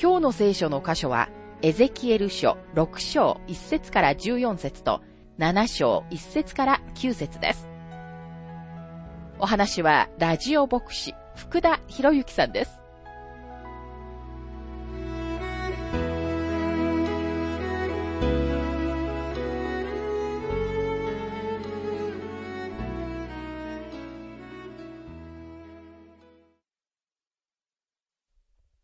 [0.00, 1.28] 今日の聖書の箇所は、
[1.60, 5.00] エゼキエル書6章1節から14節と
[5.40, 7.68] 7章1節から9節です。
[9.40, 12.77] お話は、ラジオ牧師、福田博之さんです。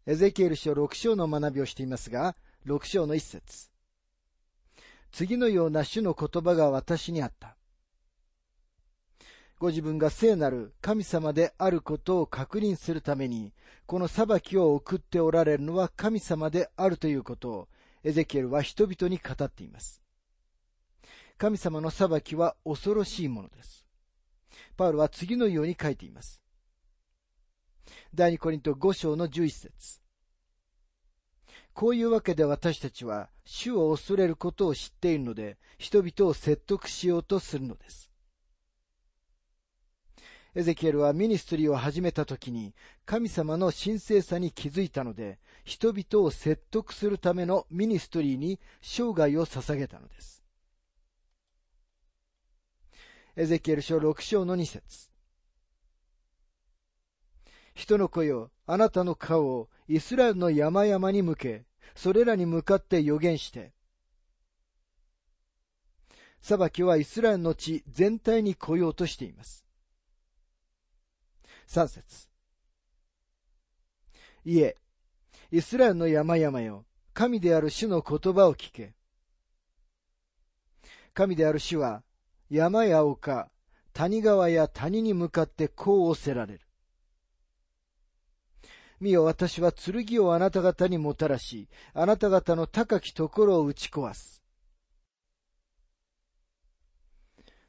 [0.06, 3.70] エゼキエル書6章の学びをしていますが、6章の一節。
[5.10, 7.56] 次のような主の言葉が私にあった。
[9.58, 13.54] ご自分が聖なる神様であることを確認するために、
[13.86, 17.68] この裁きを送っておられるのは神様であるということを、
[18.02, 20.02] エゼキエルは人々に語っています。
[21.38, 23.86] 神様の裁きは恐ろしいものです。
[24.76, 26.43] パウロは次のように書いています。
[28.14, 30.04] 第二コリント5章の11節
[31.74, 38.10] こういうわけで私たちは主を恐れることを知っているので、人々を説得しようとするのです。
[40.54, 50.44] エゼキエルは ministry を始めた時に神様の神聖さに気づいたので、人々を説得するための ministry に生涯を捧げたのです。
[53.34, 55.13] エゼキエル書6章の2節
[57.74, 61.64] 人の子よ、あなたの顔をイスラエルの山々に向け、
[61.94, 63.72] それらに向かって予言して、
[66.40, 69.64] 裁きはイスラエルの地全体に来ようとしています。
[71.66, 72.28] 三節
[74.44, 74.76] いえ、
[75.50, 78.94] イスラエルの山々よ、神である主の言葉を聞け。
[81.12, 82.02] 神である主は、
[82.50, 83.50] 山や丘、
[83.92, 86.63] 谷川や谷に向かってこうおせられる。
[89.00, 94.42] 見よ、私は剣をあなた方にもたらし、あなた方の高きところを打ち壊す。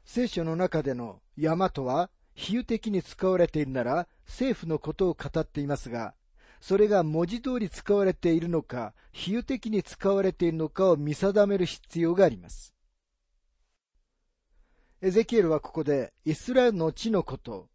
[0.04, 6.14] 聖書の中での山とは、比喩的に使われているなら、政府のことを語っていますが、
[6.60, 12.74] それが文字通り使われているのか、比喩的に使われているのかを見定める必要があります。
[15.02, 17.68] エゼキエルはここで、イスラエルの地のこと、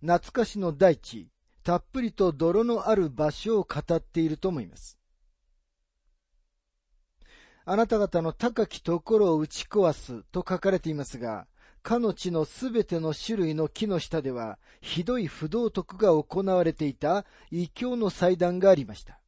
[0.00, 1.28] 懐かしの大地、
[1.64, 4.98] たっぷりと泥のある場所を語っていると思います。
[7.64, 11.46] あなた方の高きところを打ち壊すと書かれていますが、
[11.82, 19.18] かの地のすべての種類の木の下では、ひどい不道徳が行われていた異教の祭壇がありました。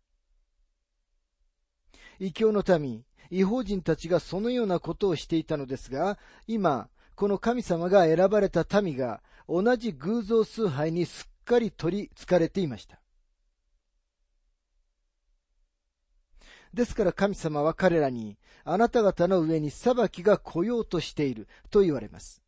[2.19, 13.01] 異教の民、違法人たちがそのようなことをしていたのですが、今、この神様が選ばれた民が同じ偶像崇拝にすっかり取りつかれていました。
[16.75, 22.43] ですから神様は彼らに、あなた方の上に裁きが来ようとしていると言われます。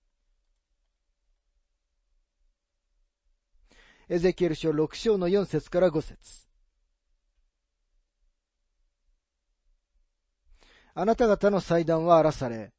[4.10, 6.46] エゼキエル書6章の4節から5節
[10.94, 12.72] あなた方の祭壇は荒らされ、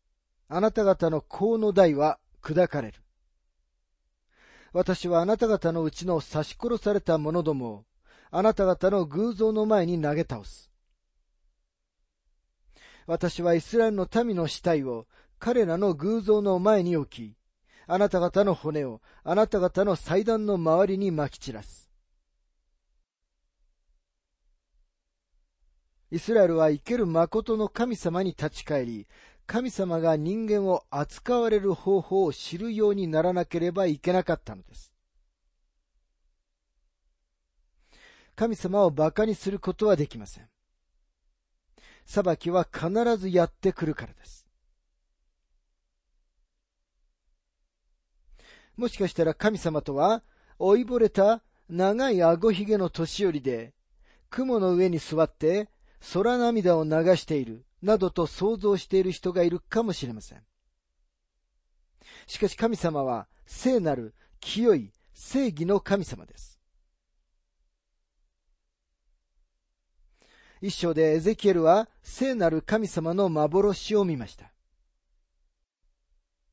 [0.50, 3.02] あなた方の甲の台は砕かれる。
[4.72, 7.86] 私はあなた方のうちの刺し殺された者どもを、
[8.32, 10.70] あなた方の偶像の前に投げ倒す。
[13.08, 15.08] 私はイスラエルの民の死体を
[15.40, 17.36] 彼らの偶像の前に置き、
[17.88, 21.90] あなた方の骨をあなた方の祭壇の周りに撒き散らす。
[26.12, 29.08] イスラエルは生ける誠の神様に立ち返り、
[29.50, 34.94] 神様が人間を扱われる方法を知るようにならなければいけなかったのです。
[38.36, 40.48] 神様を馬鹿にすることはできません。
[42.06, 44.46] 裁きは必ずやってくるからです。
[48.78, 50.22] もしかしたら神様とは、
[50.60, 53.74] 老いぼれた長い顎ひげの年寄りで、
[54.30, 55.70] 雲の上に座って
[56.14, 60.44] 空涙を流しているなどと想像している人がいるかもしれません。
[62.28, 66.60] しかし神様は聖なる清い正義の神様です。
[70.62, 74.52] 一章でエゼキエルは聖なる神様の幻を見ました。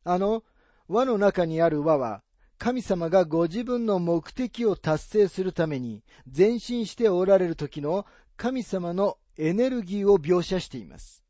[0.04, 0.44] あの
[0.88, 2.22] 輪の中にある輪は
[2.58, 8.06] 神様がご自分の目的を達成するために前進しておられる時の
[8.36, 11.22] 神様のエネルギーを描写しています。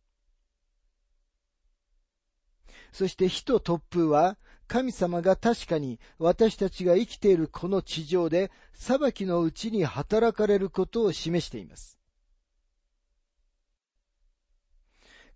[2.93, 4.39] そして火と突風は
[4.69, 11.99] 神様が確かに私たちが生きているこの地上で裁きのうちに働かれることを示しています。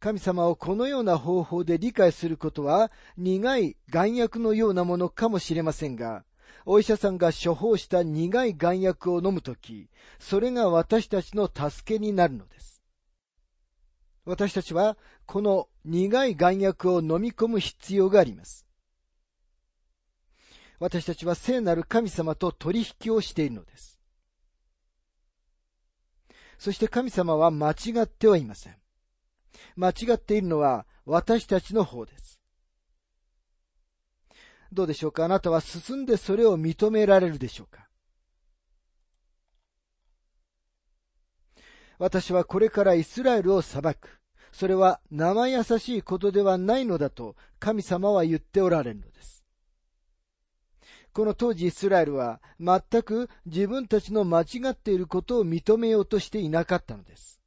[0.00, 6.24] 神様をこのような方法で理解することは苦い眼薬のようなものかもしれませんが、
[6.66, 12.82] お医者さんが処方した苦い眼薬を飲むとき、それが私たちの助けになるのです。
[14.24, 14.96] 私たちは
[15.26, 18.66] この苦い眼薬を飲み込む必要があります。
[20.78, 23.98] 私たちは聖なる神様と取引をしているのです。
[26.58, 28.76] そして神様は間違ってはいません。
[29.76, 32.39] 間違っているのは私たちの方です。
[34.72, 35.24] どうでしょうか？
[35.24, 37.88] あなたは進んでそれを認められるでしょうか？
[41.98, 44.20] 私はこれからイスラエルを裁く。
[44.52, 49.44] それは生優しいことではないのだと神様は言っておられるのです。
[51.12, 57.40] この当時イスラエルは全く自分たちの間違っていることを認めようとしていなかったのです。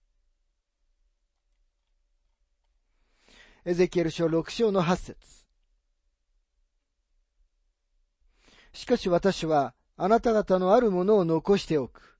[3.65, 5.32] エゼキエル書6章の8節
[8.73, 12.17] しかし私はあなた方のあるものを残しておく。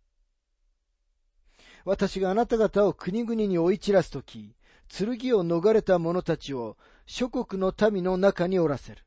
[1.86, 4.56] 私があなた方を国々に追い散らすとき、
[4.88, 9.04] 剣を逃れた者たちを諸国の民の中におらせる。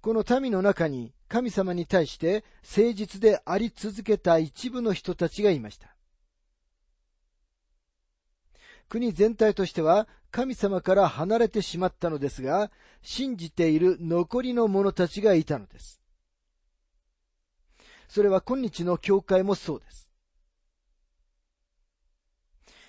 [0.00, 5.94] この民の中に神様に対して誠実であり続けた一部の人たちがいました。
[8.88, 12.70] 国全体としては神様から離れてしまったのですが、
[13.02, 16.00] 信じている残りの者たちがいたのです。
[18.08, 20.10] それは今日の教会もそうです。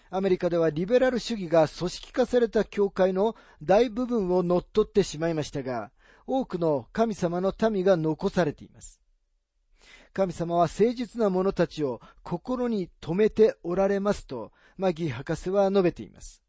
[0.09, 5.91] アメリカではリベラル主義が組織化された教会の大部分を乗っ取ってしまいましたが、
[6.27, 8.99] 多くの神様の民が残されています。
[10.11, 16.41] 神様は誠実な者たちを心に留めておられますと、マギー博士は述べています。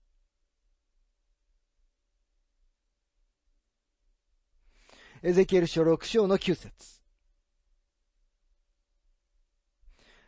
[5.24, 7.00] エゼキエル書6章の9節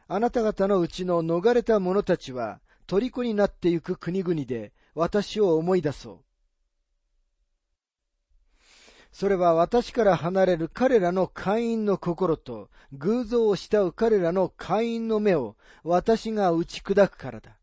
[0.06, 6.25] あなた方のうちの逃れた者たちは、虜になってゆく国々で私を思い出そう。
[9.11, 17.56] それは私から離れる彼らの会員の心と偶像を慕う彼らの会員の目を私が打ち砕くからだ。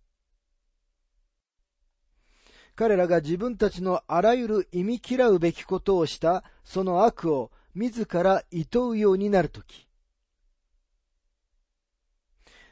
[2.81, 9.88] 彼らが自分たちのあらゆる忌み嫌うべきことをしたその悪を自ら厭うようになるとき、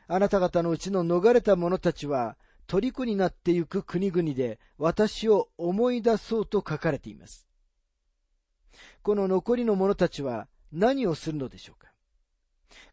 [0.08, 7.48] あなた方のうちの逃れた者たちは、虜になってゆく国々で私を思い出そうと書かれています。
[9.04, 11.94] この残りの者たちは何をするのでしょうか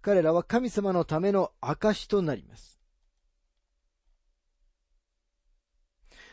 [0.02, 2.75] 彼らは神様のための証となります。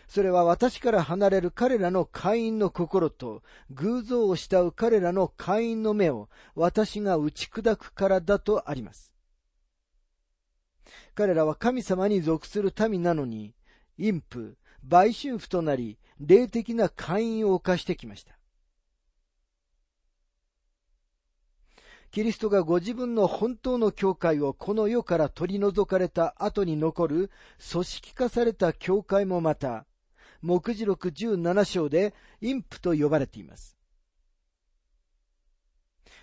[0.08, 3.42] それは私から離れる彼らの会員の心と
[3.72, 9.14] 偶像を慕う彼らの会員の目を私が打ち砕くからだとあります。
[11.16, 13.54] 彼らは神様に属する民なのに、
[13.98, 18.38] 陰婦、売春婦となり、霊的な会員を犯してきました。
[22.12, 27.32] キリストがご自分の本当の教会をこの世から取り除かれた後に残る
[27.72, 29.88] 組織化された教会もまた、
[30.44, 33.78] 目次録17章で陰譜と呼ばれています。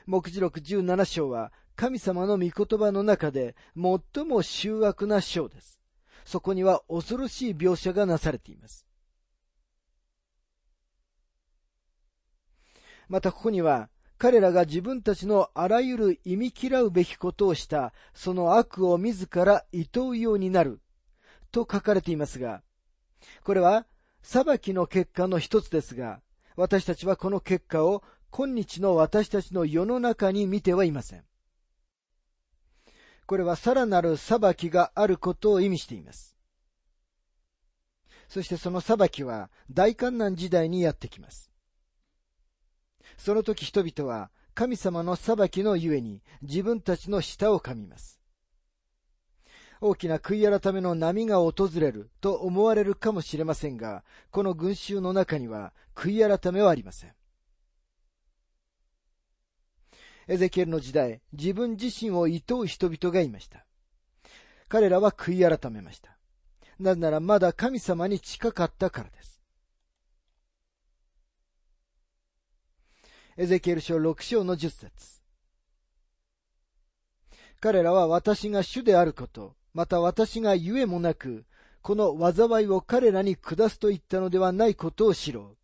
[0.06, 5.80] 目次録17章は神様の御言葉の中で最も醜悪な章です。
[6.26, 8.86] そこには恐ろしい描写がなされています。
[13.08, 20.82] またここには彼らが自分たちのあらゆる忌み嫌うべきことをした、その悪を自ら厭うようになる、
[21.50, 22.62] と書かれていますが、
[23.44, 23.86] これは
[24.22, 26.20] 裁きの結果の一つですが、
[26.56, 31.24] 私たちはこの結果を今日の私たちの世の中に見てはいません。
[33.26, 36.36] これはさらなる裁きがあることを意味しています。
[38.28, 41.50] そしてその裁きは大観難時代にやってきます。
[43.16, 48.19] その時人々は神様の裁きのゆえに自分たちの舌を噛みます。
[49.80, 57.14] 大きな悔い改めの波が訪れると思われるかもしれませんが、この群衆の中には悔い改めはありません。
[60.28, 63.64] エゼキエルの時代、自分自身を厭う人々がいました。
[64.68, 66.16] 彼らは悔い改めました。
[66.78, 69.40] なぜならまだ神様に近かったからです。
[73.36, 75.22] エゼキエル書6章の10節
[77.58, 81.44] 彼らは私が主であること、また私がゆえもなく、
[81.82, 85.56] この災いを彼らに下すと言ったのではないことを知ろう。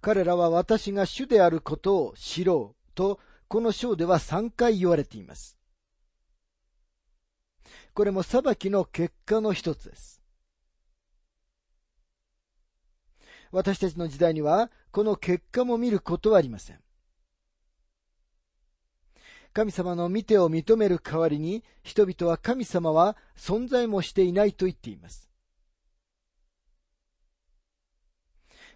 [0.00, 5.56] 彼らは私が主であることを知ろうと、この章では3回言われています。
[7.94, 10.20] これも裁きの結果の一つです。
[13.52, 16.80] 私たちの時代には、この結果も見ることはありません。
[19.52, 25.30] 神様の見てを認める代わりに、人々は神様は存在もしていないと言っています。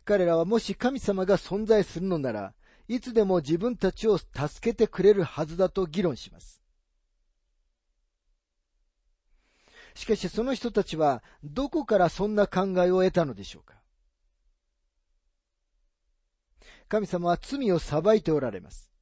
[0.04, 2.54] 彼らはもし神様が存在するのなら、
[2.88, 4.30] いつでも自分たちを助
[4.60, 6.62] けてくれるはずだと議論します。
[9.94, 13.74] しかしその人たちはどこからそんな考えを得たのでしょうか
[16.88, 18.95] 神様は罪を裁いておられます。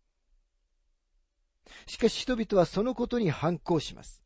[1.87, 4.23] しかし人々はそのことに反抗します。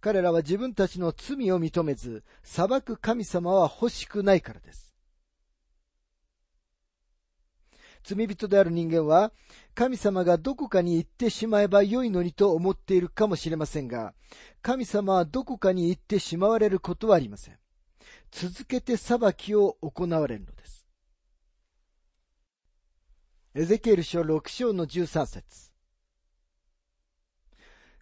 [0.00, 4.94] 彼らは自分たちの罪を認めず、裁く神様は欲しくないからです。
[8.04, 9.32] 罪人である人間は、
[9.74, 14.14] 神様がどこかに行ってしまえばよいのにと思っているかもしれませんが、
[14.62, 17.58] 神様はどこかに行ってしまわれることはありません。
[18.30, 20.77] 続けて裁きを行われるのです。
[23.60, 25.72] エゼキエル書6章の13節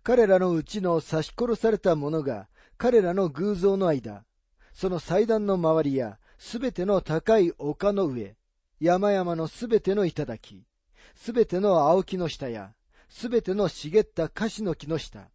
[0.02, 4.26] 彼らのうちの刺し殺された者が彼らの偶像の間、
[4.74, 8.36] その祭壇の周りやすべての高い丘の上、
[8.80, 10.62] 山々のすべての頂、
[11.14, 12.74] すべての青木の下や、
[13.08, 15.30] すべての茂った樫の木の下、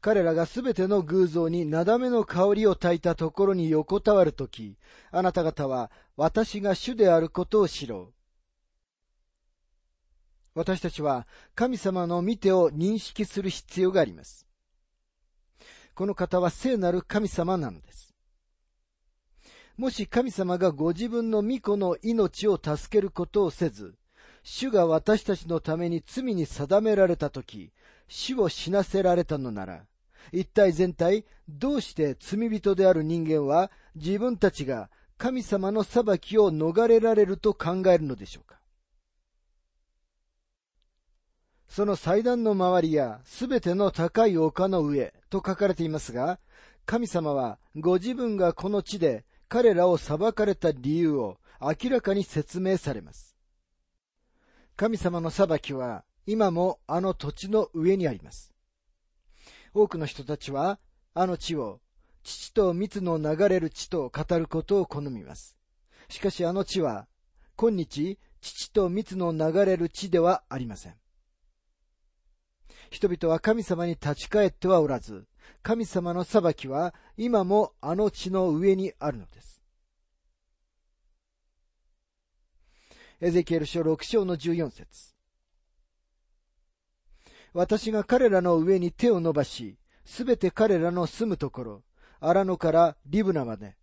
[0.00, 4.78] 彼らがすべての偶像になだめの香りを焚いたところに横たわるとき、
[5.12, 8.14] あなた方は私が主であることを知ろう。
[10.54, 14.46] 私たちは神様の見てを認識する必要があります。
[15.94, 18.14] この方は聖なる神様なのです。
[19.76, 23.94] もし神様がご自分の御子の命を助けることをせず、
[24.42, 27.72] 主が私たちのために罪に定められたとき、
[28.08, 29.86] 死を死なせられたのなら、
[30.32, 38.61] 一体全体、どうして罪人である人間は自分たちが神様の裁きを逃れられると考えるのでしょうか？
[41.74, 46.38] その祭壇の周りやすべての高い丘の上と書かれていますが、
[46.84, 53.38] 神様はご自分がこの地で彼らを裁かれた理由を明らかに説明されます。
[54.76, 58.52] 神様の裁きは今もあの土地の上にあります。
[59.72, 60.78] 多くの人たちは
[61.14, 61.80] あの地を
[62.22, 65.56] 父と蜜の流れる地と語ることを好みます。
[66.10, 67.06] しかしあの地は
[67.56, 71.01] 今日父と蜜の流れる地ではありません。
[72.92, 75.24] 人々は神様に立ち返ってはおらず、
[75.62, 79.62] 神様の裁きは今もあの地の上にあるのです。
[83.22, 85.14] エゼキエル書6章の14節
[87.54, 91.82] 私が彼らの上に手を伸ばし、すべて彼らの住むところ、
[92.20, 93.74] 荒野からリブナまで、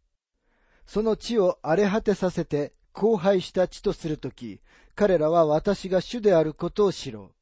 [0.85, 4.61] その地を荒れ果てさせて荒廃した地とするとき、
[4.93, 7.38] 彼らは私が主であることを知ろう。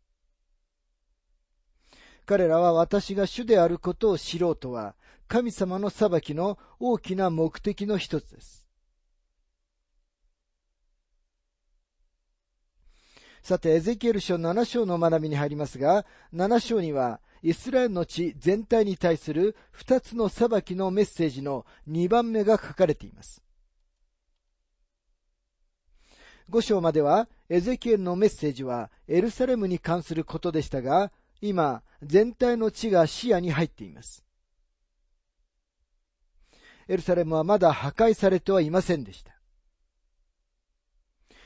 [2.27, 4.95] 彼らは私が主であることを知ろうとは、
[5.29, 8.67] 神様の裁きの大きな目的の一つです。
[13.41, 23.41] さて、エゼキエル書7章の学びに入りますが、7章には、イスラエルの地全体に対する2つの裁きのメッセージの2番目が書かれています。
[26.49, 34.23] 5章までは、エゼキエルのメッセージはエルサレムに関することでしたが、今、全体の地が視野に入っています。
[36.87, 39.33] エルサレムはまだ破壊されてはいませんでした。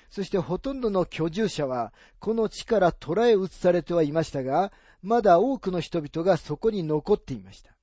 [0.10, 4.72] そしてほとんどの居住者はこの地から捕らえ移されてはいましたが、
[5.02, 7.76] まだ多くの人々がそこに残っていました。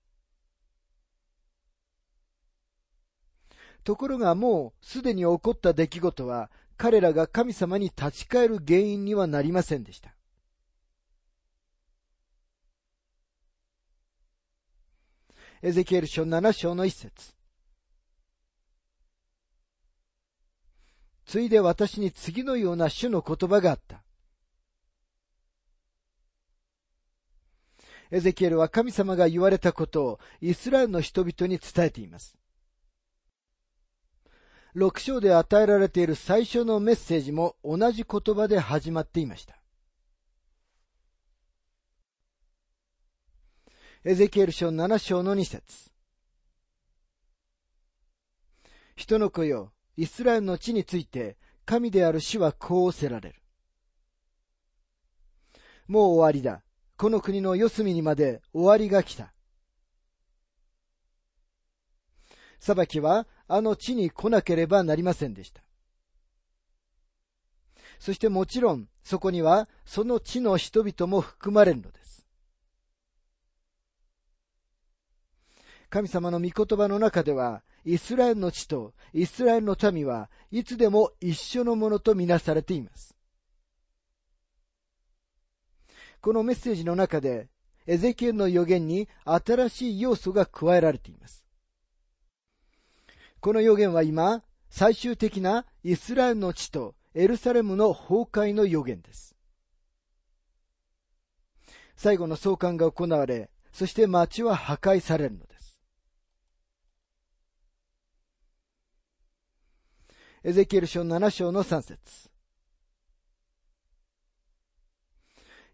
[3.82, 10.17] ところがもうすでに起こった出来事は彼らが神様に立ち返る原因にはなりませんでした。
[15.60, 17.34] エゼキエル書7章の一節。
[21.26, 24.02] ついで私に次のような主の言葉があった。
[28.10, 32.38] エゼキエルは神様が言われたことをイスラエルの人々に伝えています。
[34.74, 39.57] 六章で与えられている最初のメッセージも同じ言葉で始まっていました。
[44.08, 45.90] エゼキエル書7章の2節
[48.96, 51.36] 人の子よ、イスラエルの地について、
[51.66, 53.42] 神である主はこうおせられる。
[55.88, 56.62] もう終わりだ。
[56.96, 59.34] この国の四隅にまで終わりが来た。
[62.60, 65.60] 裁きはあの地に来なければなりませんでした。
[67.98, 72.07] そしてもちろんそこにはその地の人々も含まれるのです。
[75.90, 83.16] 神様の御言葉の中では、イスラエルの地とイスラエルの民はいつでも一緒のものとみなされています。
[86.21, 87.49] このメッセージの中で、
[87.87, 91.47] エゼキエルの予言に新しい要素が加えられています。
[93.40, 99.35] この予言は今、最終的なイスラエルの地とエルサレムの崩壊の予言です。
[101.97, 105.57] 最後の創刊が行われ、そして町は破壊されるのです。
[110.49, 112.31] エゼキエル書7章の3節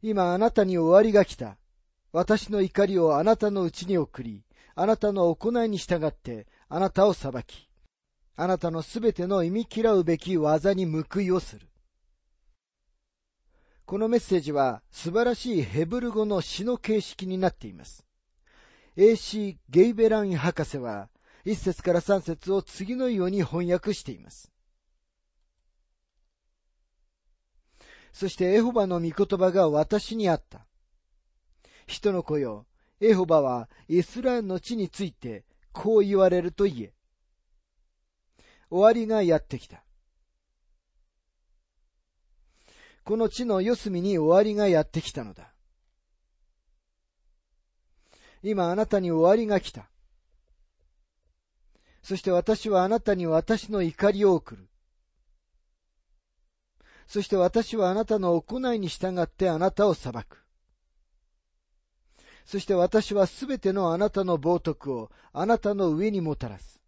[0.03, 1.59] 今あなたに終わりが来た。
[2.11, 4.43] 私の怒りをあなたのうちに送り、
[4.75, 7.69] あなたの行いに従ってあなたを裁き、
[8.35, 11.69] あなたのすべての意味嫌うべき技に報いをする。
[13.85, 18.05] このメッセージは素晴らしいヘブル語の詩の形式になっています。
[18.97, 19.57] A.C.
[19.71, 21.11] ゲイベラン博士は
[21.45, 24.51] 一節から三節を次のように翻訳しています。
[28.15, 30.65] そしてエホバの御言葉が私にあった。
[31.85, 32.65] 人の子よ、
[33.01, 36.93] エホバはイスラエルの地についてこう言われると言え。
[38.71, 39.83] 終わりがやってきた。
[43.03, 45.53] この地の四隅に終わりがやってきたのだ。
[48.45, 49.91] 今あなたに終わりが来た。
[52.05, 54.69] そして私はあなたに私の怒りを送る。
[57.07, 60.45] そして私はあなたの行いに従ってあなたを裁く。
[62.45, 66.81] そして私はすべてのあなたの冒涜をあなたの上にもたらす。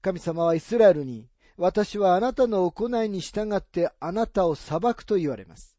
[0.00, 5.76] 神様はイスラエルに、私はあなたの行いに従ってあなたを裁くと言われます。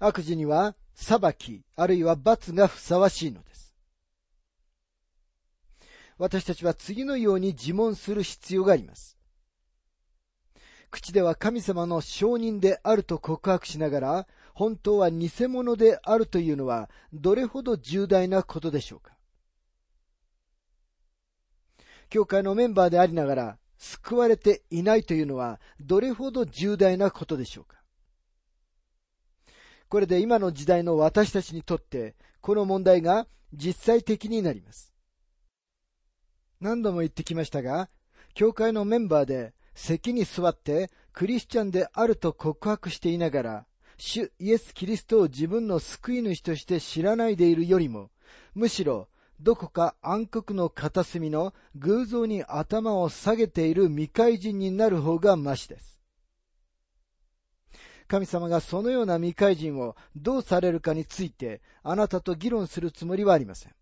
[0.00, 3.74] 悪事には裁き、あるいは罰がふさわしいのです。
[6.16, 9.17] 私たちは次のように自問する必要があります。
[10.90, 19.12] 口では神様の証人であると告白しながら、本当は偽物であるというのは、どれほど重大なことでしょうか。
[22.08, 27.76] 教会のメンバーでありながら、救われていないというのは、どれほど重大なことでしょうか。
[29.88, 34.92] これで今の時代の私たちにとって、この問題が実際的になります。
[36.60, 37.88] 何度も言ってきましたが、
[38.34, 48.10] 教会のメンバーで席に座ってクリスチャンであると告白していながら、主イエス・キリストを自分の救い主として知らないでいるよりも、
[48.54, 49.08] むしろ
[49.40, 56.00] どこか暗黒の片隅の偶像に頭を下げている未開人になる方がましです。
[58.08, 63.72] 神様がそのような未開人をどうされるかについてあなたと議論するつもりはありません。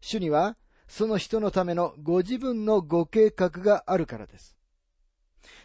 [0.00, 4.59] 主にはその人のためのご自分のご計画があるからです。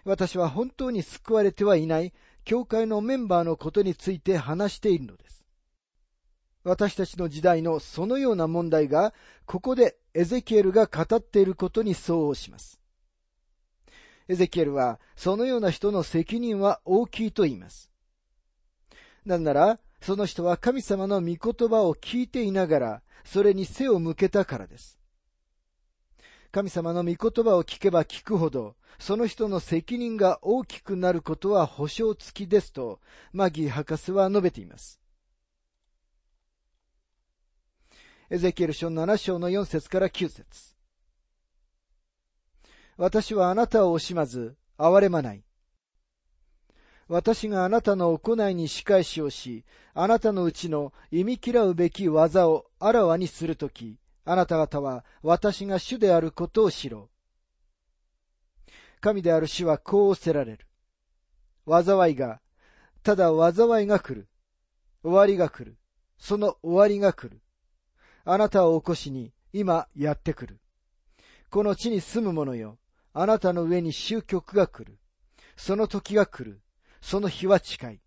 [0.03, 5.45] 私は本当に救われてはいない教会のメンバーのことについて話しているのです。
[6.63, 9.13] 私たちの時代のそのような問題が、
[9.45, 12.81] ここでエゼキエルが語っていることに相応します。
[14.27, 17.91] エゼキエルは、そのような人の責任は大きいと言います。
[19.25, 24.99] なんなら、その人は神様の御言葉を聞いていながら、それに背を向けたからです。
[26.55, 33.01] 神様の御言葉を聞けば聞くほど、その人の責任が大きくなることは保証付きですと、
[33.33, 35.01] マギー博士は述べています。
[38.29, 40.77] エゼキエル書7章の4節から9節
[42.95, 45.43] 私はあなたを惜しまず、憐れまない。
[47.09, 57.09] 私があなたの行いに仕返しをし、あなたのうちの忌み嫌うべき技をあらわにするとき、あなた方は私が主であることを知ろ
[58.67, 58.71] う。
[58.99, 60.67] 神である主はこうおせられる。
[61.67, 62.41] 災いが、
[63.03, 64.27] ただ災いが来る。
[65.03, 65.77] 終わりが来る。
[66.17, 67.41] その終わりが来る。
[68.23, 70.59] あなたを起こしに今やってくる。
[71.51, 72.79] この地に住む者よ。
[73.13, 74.97] あなたの上に終局が来る。
[75.55, 76.61] その時が来る。
[76.99, 78.01] その日は近い。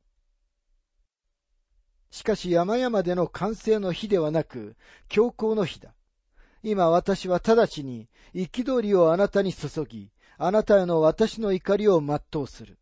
[2.11, 4.77] しかし山々での完成の日ではなく、
[5.09, 5.95] 強行の日だ。
[6.63, 12.79] 今私は直ちに憤りをあなたに注ぎ、あなたへの私の怒りを全うする。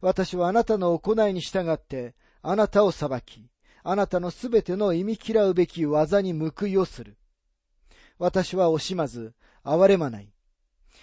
[0.00, 3.50] 私はあなたの行いに従って、あなたを裁き、
[3.82, 7.16] あなたのすべての忌み嫌うべき技に報いをする。
[8.18, 10.32] 私は惜しまず、憐れまない。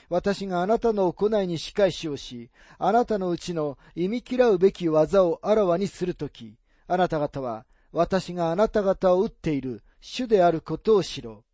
[0.09, 11.46] 私があなたの行いに仕返しをし、あなたのうちの忌み嫌うべき技をあらわにするとき、あなた方は私があなた方を打っている主であることを知ろう。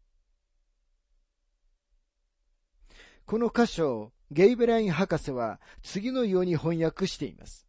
[3.25, 7.67] この箇所をゲイベライン博士は次のように翻訳しています。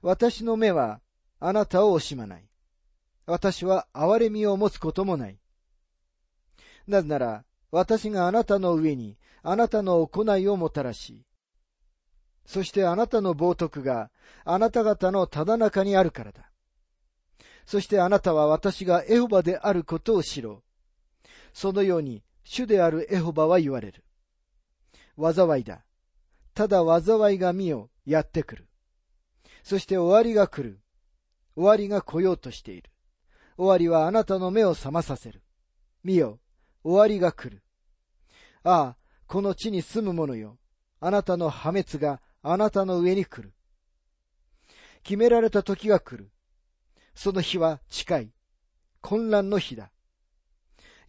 [0.00, 1.00] 私の目は
[1.38, 2.48] あなたを惜しまない。
[3.26, 5.38] 私は憐れみを持つこともない。
[6.86, 11.24] なぜなら、私があなたの上にあなたの行いをもたらし、
[12.44, 14.10] そしてあなたの冒涜が
[14.44, 16.50] あなた方のただ中にあるからだ。
[17.64, 20.62] そしてあなたは私がエホバであることを知ろ
[21.24, 21.28] う。
[21.52, 24.04] そのように主であるエホバは言われる。
[25.16, 25.84] 災いだ。
[26.54, 28.68] ただ災いが見よ、やってくる。
[29.62, 30.80] そして終わりが来る。
[31.54, 32.90] 終わりが来ようとしている。
[33.56, 35.42] 終わりはあなたの目を覚まさせる。
[36.02, 36.40] 見よ、
[36.82, 37.62] 終わりが来る。
[38.64, 40.58] ああ、この地に住む者よ。
[41.00, 43.54] あなたの破滅があなたの上に来る。
[45.02, 46.30] 決められた時が来る。
[47.14, 48.32] その日は近い。
[49.00, 49.90] 混乱の日だ。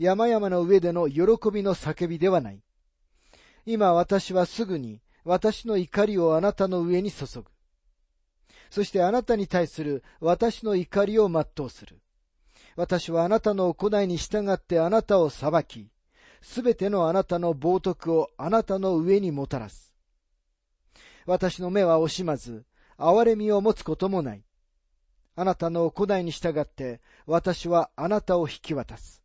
[0.04, 2.62] 山々の上での喜びの叫びではない。
[3.66, 7.46] 今私はすぐに私の怒りをあなたの上に注ぐ。
[8.70, 12.02] そしてあなたに対する私の怒りを全うする。
[12.76, 15.88] 私はあなたの行いに従ってあなたを裁き、
[16.42, 19.94] すべてのあなたの冒涜をあなたの上にもたらす。
[21.26, 22.66] 私の目は惜しまず、
[22.98, 24.44] 憐れみを持つこともない。
[25.38, 29.23] あなたの行いに従って、私はあなたを引き渡す。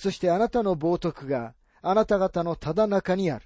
[0.00, 3.44] そしてあなたの冒涜があなた方のただ中にある。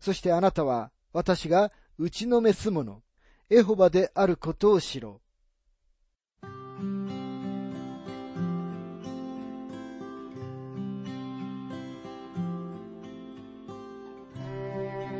[0.00, 3.00] そしてあなたは私が打ちのめす者、
[3.48, 5.22] エホバであることを知ろ
[6.42, 6.46] う。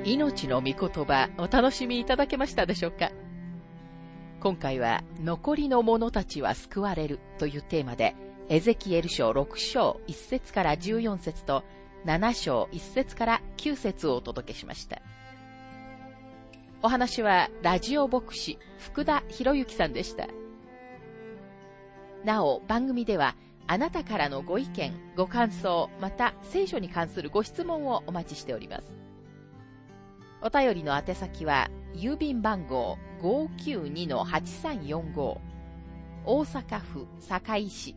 [0.05, 3.11] 命の御言葉お楽しみいただけましたでしょうか？
[4.39, 8.15] 今回は残りの者たちは救われるというテーマで
[8.49, 11.65] エゼキエル書6章1節から14節と
[12.05, 15.03] 7章1節から9節をお届けしました。
[16.81, 20.29] お話はラジオ牧師福田博之さんでした。
[22.25, 23.35] なお番組では
[23.67, 28.93] あなたからのご意見、ご感想、また聖書に関するご質問をお待ちしております。
[30.41, 35.39] お便りの宛先は、郵便番号592-8345、
[36.25, 37.97] 大阪府堺市、